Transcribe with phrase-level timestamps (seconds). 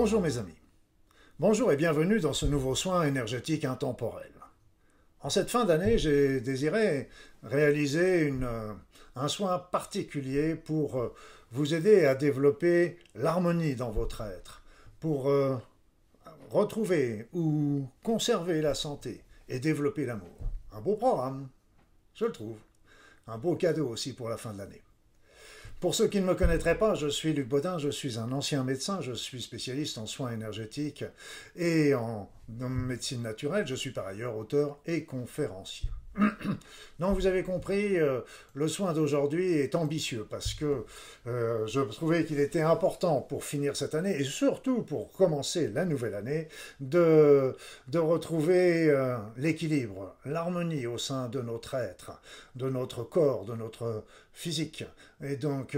[0.00, 0.54] Bonjour mes amis.
[1.40, 4.30] Bonjour et bienvenue dans ce nouveau soin énergétique intemporel.
[5.22, 7.08] En cette fin d'année, j'ai désiré
[7.42, 8.74] réaliser euh,
[9.16, 11.12] un soin particulier pour euh,
[11.50, 14.62] vous aider à développer l'harmonie dans votre être,
[15.00, 15.56] pour euh,
[16.48, 20.38] retrouver ou conserver la santé et développer l'amour.
[20.70, 21.48] Un beau programme,
[22.14, 22.58] je le trouve.
[23.26, 24.82] Un beau cadeau aussi pour la fin de l'année.
[25.80, 28.64] Pour ceux qui ne me connaîtraient pas, je suis Luc Baudin, je suis un ancien
[28.64, 31.04] médecin, je suis spécialiste en soins énergétiques
[31.54, 35.88] et en médecine naturelle, je suis par ailleurs auteur et conférencier.
[36.98, 38.20] Donc vous avez compris, euh,
[38.54, 40.84] le soin d'aujourd'hui est ambitieux parce que
[41.26, 45.84] euh, je trouvais qu'il était important pour finir cette année et surtout pour commencer la
[45.84, 46.48] nouvelle année
[46.80, 47.54] de,
[47.94, 52.20] retrouver euh, l'équilibre, l'harmonie au sein de notre être,
[52.56, 54.84] de notre corps, de notre physique.
[55.22, 55.76] Et donc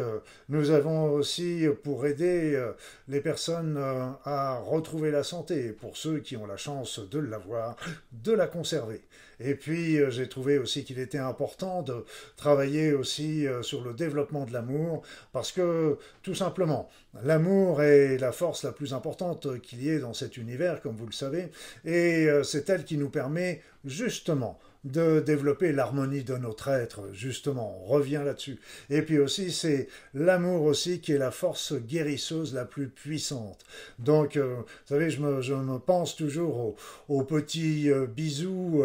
[0.48, 2.62] nous avons aussi pour aider
[3.08, 3.78] les personnes
[4.24, 7.76] à retrouver la santé, pour ceux qui ont la chance de l'avoir,
[8.12, 9.00] de la conserver.
[9.40, 12.04] Et puis j'ai trouvé aussi qu'il était important de
[12.36, 15.02] travailler aussi euh, sur le développement de l'amour,
[15.32, 16.88] parce que tout simplement,
[17.22, 21.06] l'amour est la force la plus importante qu'il y ait dans cet univers, comme vous
[21.06, 21.50] le savez,
[21.84, 27.82] et euh, c'est elle qui nous permet justement de développer l'harmonie de notre être, justement,
[27.82, 28.58] on revient là-dessus.
[28.88, 33.64] Et puis aussi, c'est l'amour aussi qui est la force guérisseuse la plus puissante.
[33.98, 36.76] Donc, euh, vous savez, je me, je me pense toujours
[37.08, 38.82] aux, petits euh, bisous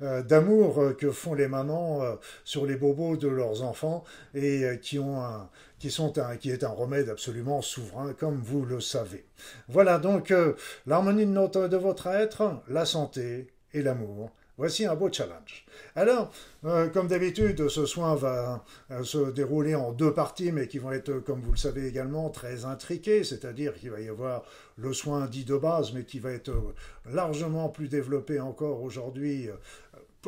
[0.00, 4.04] euh, d'amour que font les mamans sur les bobos de leurs enfants
[4.34, 8.64] et qui ont un, qui, sont un, qui est un remède absolument souverain, comme vous
[8.64, 9.24] le savez.
[9.68, 10.32] Voilà donc
[10.86, 14.30] l'harmonie de, de votre être, la santé et l'amour.
[14.60, 15.64] Voici un beau challenge.
[15.96, 16.30] Alors,
[16.66, 20.92] euh, comme d'habitude, ce soin va euh, se dérouler en deux parties, mais qui vont
[20.92, 24.42] être, comme vous le savez également, très intriquées, c'est-à-dire qu'il va y avoir
[24.76, 26.52] le soin dit de base, mais qui va être
[27.10, 29.48] largement plus développé encore aujourd'hui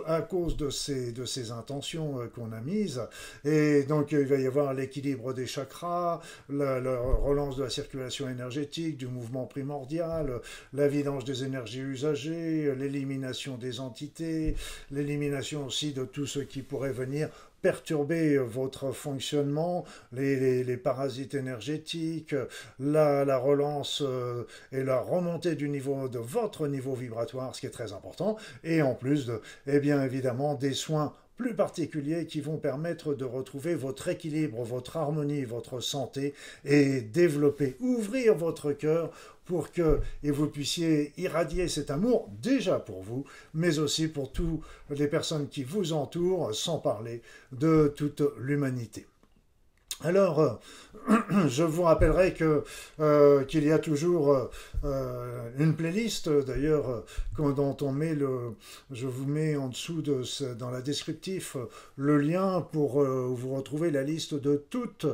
[0.07, 3.03] à cause de ces, de ces intentions euh, qu'on a mises.
[3.45, 8.97] Et donc, il va y avoir l'équilibre des chakras, la, relance de la circulation énergétique,
[8.97, 10.41] du mouvement primordial,
[10.73, 14.57] la vidange des énergies usagées, l'élimination des entités,
[14.91, 17.29] l'élimination aussi de tout ce qui pourrait venir
[17.63, 22.35] perturber votre fonctionnement, les, parasites énergétiques,
[22.81, 27.71] la, relance euh, et la remontée du niveau de votre niveau vibratoire, ce qui est
[27.71, 32.57] très important, et en plus de, eh bien évidemment, des soins plus particuliers qui vont
[32.57, 39.11] permettre de retrouver votre équilibre, votre harmonie, votre santé et développer, ouvrir votre cœur
[39.45, 44.63] pour que et vous puissiez irradier cet amour déjà pour vous, mais aussi pour toutes
[44.91, 49.07] les personnes qui vous entourent, sans parler de toute l'humanité.
[50.05, 50.51] Alors, euh,
[51.49, 52.65] je vous rappellerai que
[52.99, 54.51] euh, qu'il y a toujours
[54.85, 57.05] euh, une playlist, d'ailleurs,
[57.39, 58.55] dont on met le,
[58.91, 60.23] je vous mets en dessous de
[60.55, 61.57] dans la descriptif
[61.97, 65.07] le lien pour vous retrouver la liste de toutes,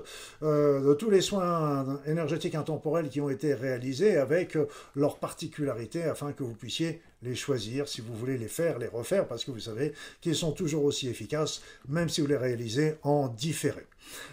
[0.43, 4.56] de tous les soins énergétiques intemporels qui ont été réalisés avec
[4.94, 9.26] leurs particularités afin que vous puissiez les choisir si vous voulez les faire, les refaire,
[9.26, 13.28] parce que vous savez qu'ils sont toujours aussi efficaces, même si vous les réalisez en
[13.28, 13.87] différé.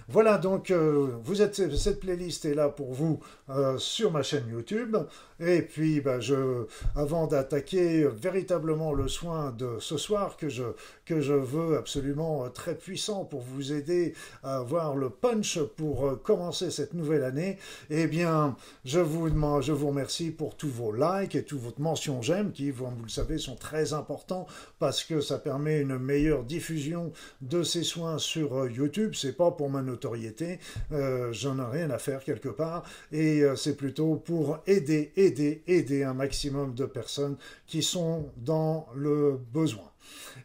[0.07, 3.19] Voilà, donc euh, vous êtes, cette playlist est là pour vous
[3.49, 4.95] euh, sur ma chaîne YouTube.
[5.39, 6.65] Et puis, bah, je,
[6.95, 10.63] avant d'attaquer véritablement le soin de ce soir que je,
[11.05, 14.13] que je veux absolument très puissant pour vous aider
[14.43, 17.57] à avoir le punch pour euh, commencer cette nouvelle année,
[17.89, 19.27] eh bien, je vous,
[19.61, 23.03] je vous remercie pour tous vos likes et toutes vos mentions j'aime qui, vous, vous
[23.03, 24.47] le savez, sont très importants
[24.79, 29.13] parce que ça permet une meilleure diffusion de ces soins sur YouTube.
[29.15, 30.59] C'est pas pour ma notoriété,
[30.91, 36.03] euh, j'en ai rien à faire quelque part, et euh, c'est plutôt pour aider, aider,
[36.03, 37.37] un maximum de personnes
[37.67, 39.91] qui sont dans le besoin.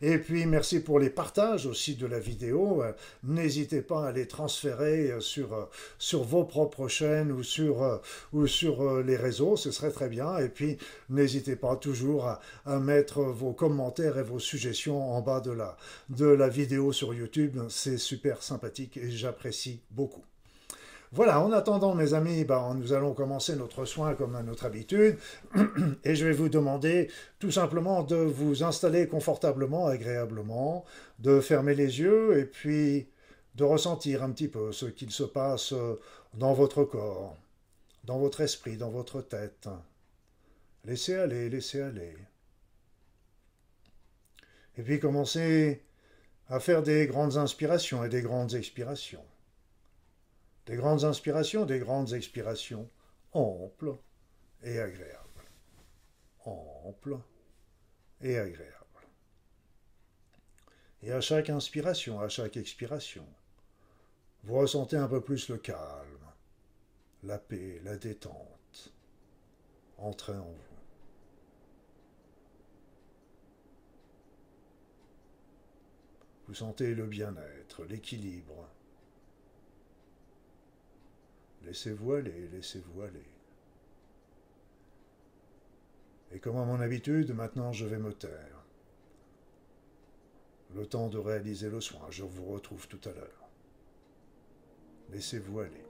[0.02, 2.82] Et puis merci pour les partages aussi de la vidéo.
[2.82, 2.92] Euh,
[3.22, 5.68] n'hésitez pas à les transférer sur,
[5.98, 8.00] sur vos propres chaînes ou sur,
[8.32, 10.38] ou sur les réseaux, ce serait très bien.
[10.38, 10.78] Et puis
[11.10, 15.76] n'hésitez pas toujours à, à, mettre vos commentaires et vos suggestions en bas de la,
[16.08, 17.58] de la vidéo sur YouTube.
[17.68, 20.24] C'est super sympathique et j'apprécie beaucoup.
[21.12, 25.18] Voilà, en attendant, mes amis, bah, nous allons commencer notre soin comme à notre habitude.
[26.04, 27.10] Et je vais vous demander
[27.40, 30.84] tout simplement de vous installer confortablement, agréablement,
[31.18, 33.08] de fermer les yeux et puis
[33.56, 35.74] de ressentir un petit peu ce qu'il se passe
[36.34, 37.36] dans votre corps,
[38.04, 39.68] dans votre esprit, dans votre tête.
[40.84, 42.16] Laissez aller, laissez aller.
[44.78, 45.82] Et puis commencez
[46.48, 49.24] à faire des grandes inspirations et des grandes expirations.
[50.70, 52.88] Des grandes inspirations, des grandes expirations
[53.32, 53.96] amples
[54.62, 55.42] et agréable.
[56.44, 57.18] Ample
[58.20, 58.76] et agréable.
[61.02, 63.26] Et à chaque inspiration, à chaque expiration,
[64.44, 66.30] vous ressentez un peu plus le calme,
[67.24, 68.92] la paix, la détente
[69.98, 70.76] entrer en vous.
[76.46, 78.68] Vous sentez le bien-être, l'équilibre.
[81.64, 83.26] Laissez-vous aller, laissez-vous aller.
[86.32, 88.64] Et comme à mon habitude, maintenant je vais me taire.
[90.74, 93.48] Le temps de réaliser le soin, je vous retrouve tout à l'heure.
[95.10, 95.89] Laissez-vous aller.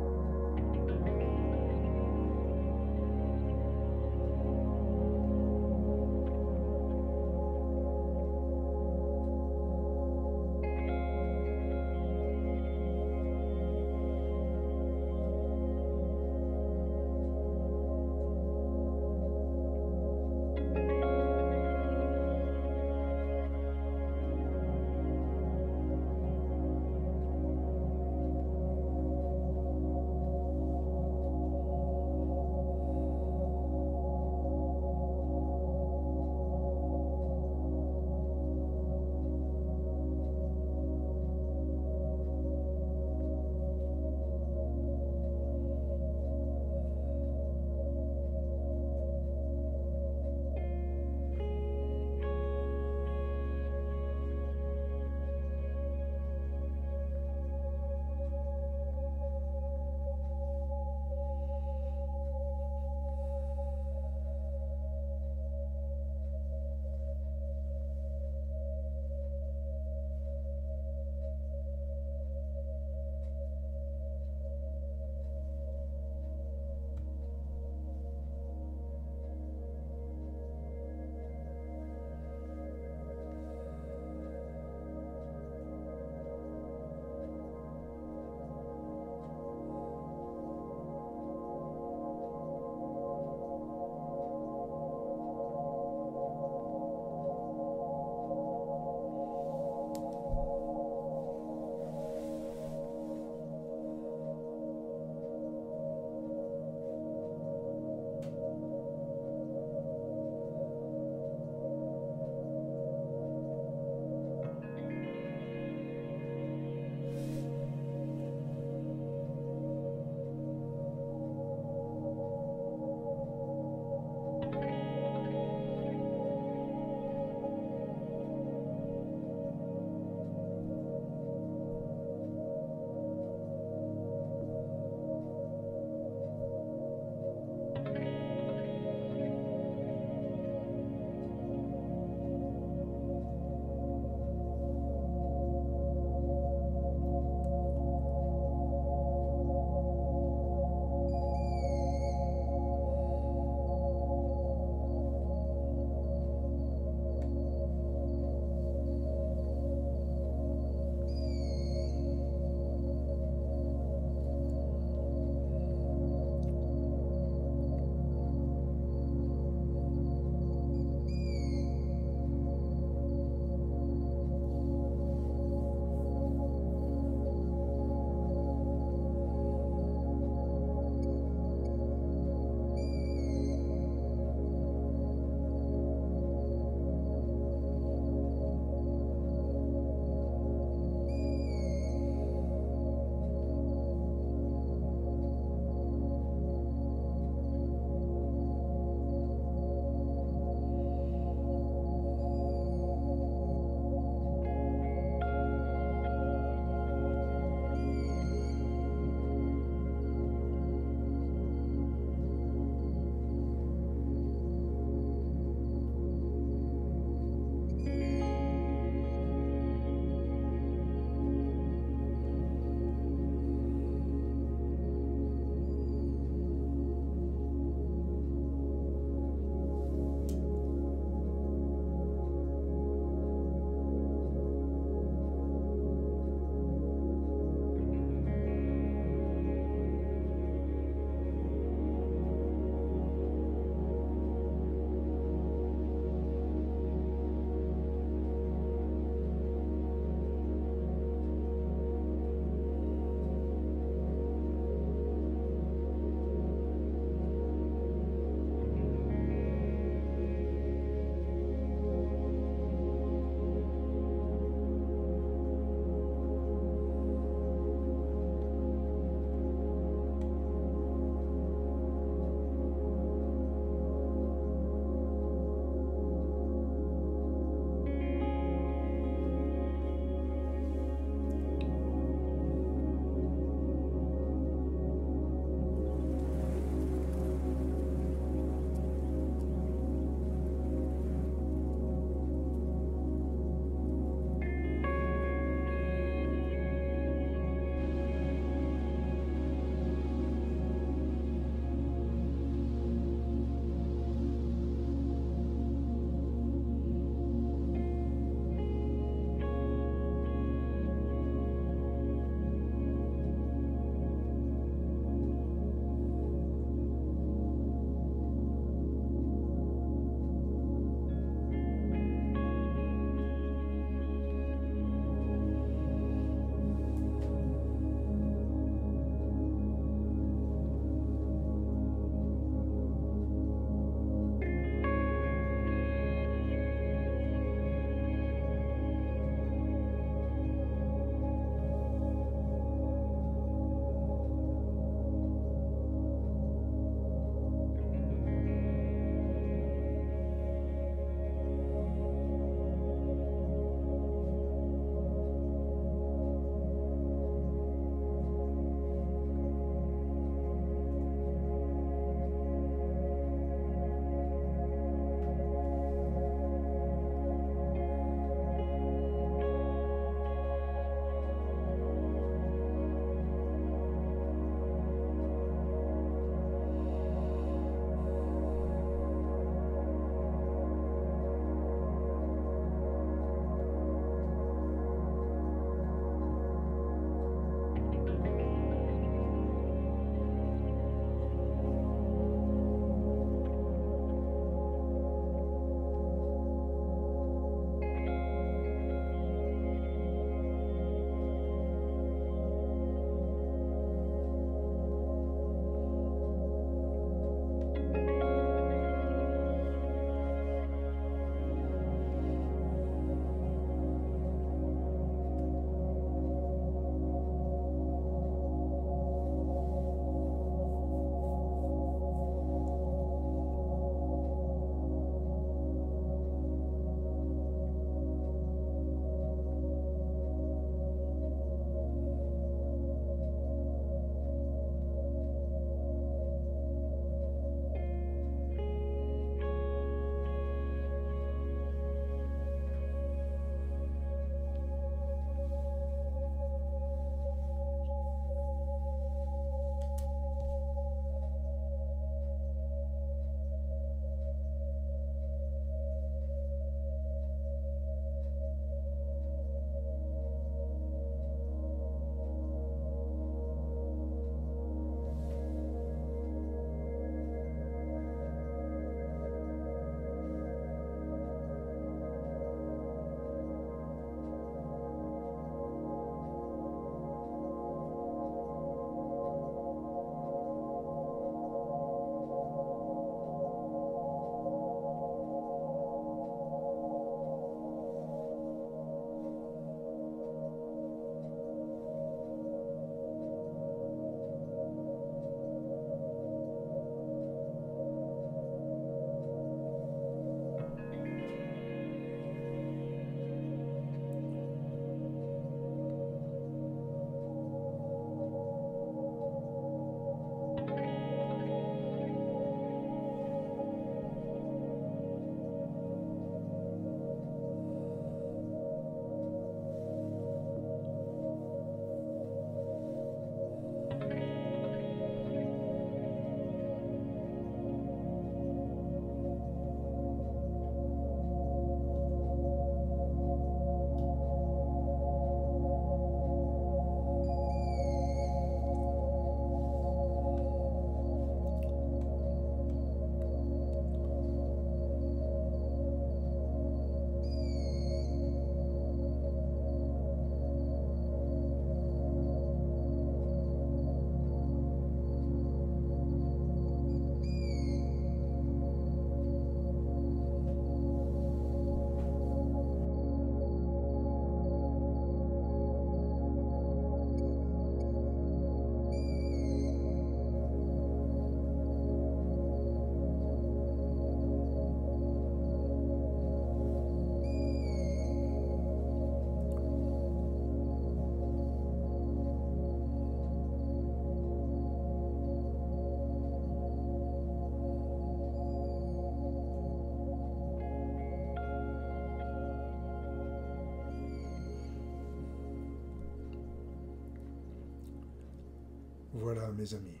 [599.22, 600.00] Voilà, mes amis.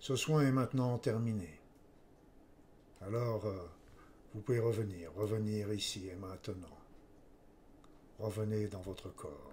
[0.00, 1.60] Ce soin est maintenant terminé.
[3.00, 3.56] Alors, euh,
[4.34, 6.76] vous pouvez revenir, revenir ici et maintenant.
[8.18, 9.52] Revenez dans votre corps.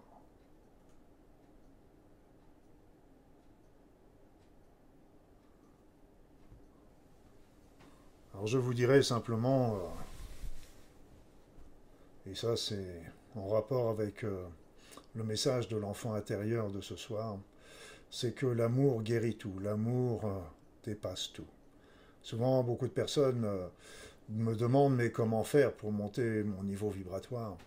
[8.34, 9.88] Alors je vous dirais simplement, euh,
[12.32, 13.04] et ça c'est
[13.36, 14.48] en rapport avec euh,
[15.14, 17.38] le message de l'enfant intérieur de ce soir,
[18.12, 20.40] c'est que l'amour guérit tout, l'amour euh,
[20.84, 21.48] dépasse tout.
[22.22, 23.68] Souvent, beaucoup de personnes euh,
[24.30, 27.58] me demandent mais comment faire pour monter mon niveau vibratoire?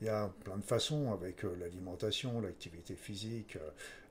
[0.00, 3.56] Il y a plein de façons avec euh, l'alimentation, l'activité physique,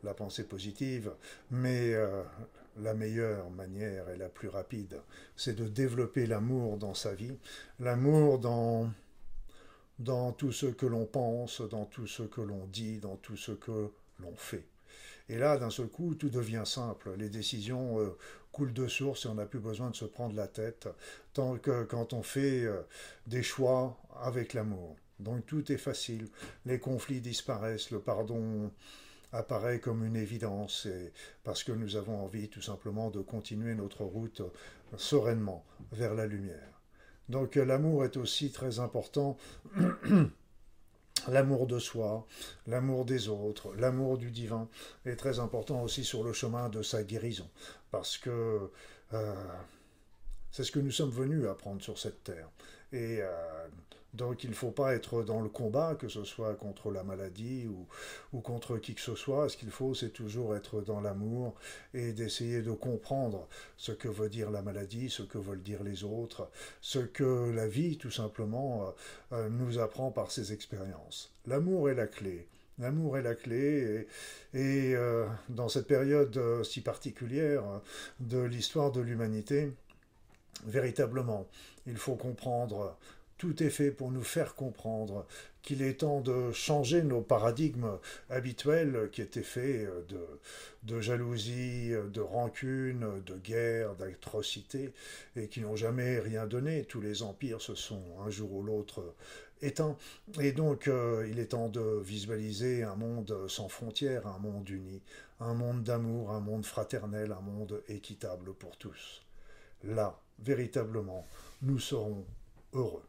[0.04, 1.12] la pensée positive,
[1.52, 1.94] mais
[2.82, 5.00] la meilleure manière et la plus rapide,
[5.38, 7.38] c'est de développer l'amour dans sa vie,
[7.80, 8.90] l'amour dans
[10.00, 13.52] dans tout ce que l'on pense, dans tout ce que l'on dit, dans tout ce
[13.54, 14.66] que l'on fait.
[15.30, 17.14] Et là, d'un seul coup, tout devient simple.
[17.18, 18.18] Les décisions euh,
[18.52, 20.88] coulent de source et on n'a plus besoin de se prendre la tête
[21.34, 22.82] tant que quand on fait euh,
[23.28, 24.96] des choix avec l'amour.
[25.20, 26.28] Donc tout est facile.
[26.66, 28.72] Les conflits disparaissent, le pardon
[29.32, 31.12] apparaît comme une évidence et
[31.44, 34.42] parce que nous avons envie tout simplement de continuer notre route
[34.98, 36.82] sereinement vers la lumière.
[37.30, 39.38] Donc l'amour est aussi très important
[41.30, 42.26] L'amour de soi,
[42.68, 44.68] l'amour des autres, l'amour du divin
[45.06, 47.50] est très important aussi sur le chemin de sa guérison,
[47.92, 48.70] parce que
[49.14, 49.34] euh,
[50.54, 52.48] c'est ce que nous sommes venus apprendre sur cette terre.
[52.94, 53.68] Et euh,
[54.14, 57.68] donc il ne faut pas être dans le combat, que ce soit contre la maladie
[58.32, 59.50] ou, contre qui que ce soit.
[59.50, 61.56] Ce qu'il faut, c'est toujours être dans l'amour
[61.96, 66.04] et d'essayer de comprendre ce que veut dire la maladie, ce que veulent dire les
[66.04, 66.48] autres,
[66.82, 71.34] ce que la vie, tout simplement, euh, euh, nous apprend par ses expériences.
[71.48, 72.48] L'amour est la clé.
[72.78, 74.08] L'amour est la clé
[74.56, 74.96] et,
[75.50, 77.64] dans cette période si particulière
[78.20, 79.72] de l'histoire de l'humanité,
[80.66, 81.48] véritablement,
[81.86, 82.98] il faut comprendre
[83.38, 85.26] tout est fait pour nous faire comprendre
[85.64, 87.98] qu'il est temps de changer nos paradigmes
[88.30, 90.20] habituels qui étaient faits de,
[90.84, 94.94] de jalousie, de rancune, de guerre, d'atrocité,
[95.36, 96.86] et qui n'ont jamais rien donné.
[96.86, 99.14] Tous les empires se sont un jour ou l'autre
[99.62, 99.98] éteints.
[100.40, 105.02] Et donc euh, il est temps de visualiser un monde sans frontières, un monde uni,
[105.42, 109.26] un monde d'amour, un monde fraternel, un monde équitable pour tous.
[109.84, 111.28] Là, véritablement,
[111.62, 112.26] nous serons
[112.74, 113.04] heureux.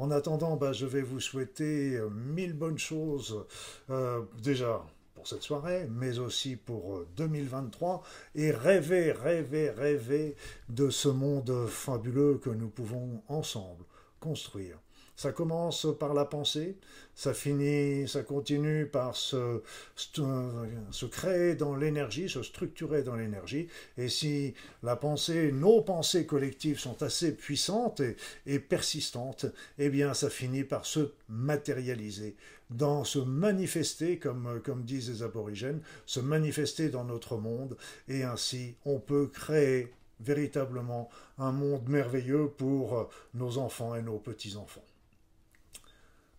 [0.00, 3.44] En attendant, bah, je vais vous souhaiter euh, mille bonnes choses,
[3.90, 4.82] euh, déjà
[5.14, 10.36] pour cette soirée, mais aussi pour 2023, euh, et rêver, rêver, rêver
[10.70, 13.84] de ce monde fabuleux que nous pouvons ensemble
[14.20, 14.78] construire.
[15.20, 16.78] Ça commence par la pensée,
[17.14, 19.60] ça finit, ça continue par se,
[19.94, 23.68] se créer dans l'énergie, se structurer dans l'énergie.
[23.98, 28.00] Et si la pensée, nos pensées collectives sont assez puissantes
[28.46, 29.44] et, persistantes,
[29.76, 32.34] eh bien ça finit par se matérialiser,
[32.70, 37.76] dans se manifester, comme disent les aborigènes, se manifester dans notre monde.
[38.08, 44.80] Et ainsi, on peut créer véritablement un monde merveilleux pour nos enfants et nos petits-enfants.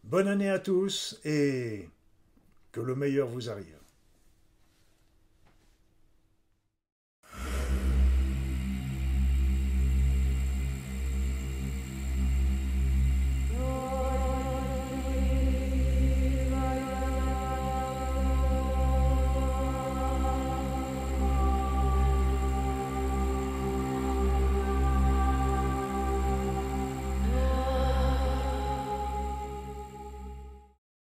[0.04, 1.88] Bonne année à tous et
[2.72, 3.81] que le meilleur vous arrive.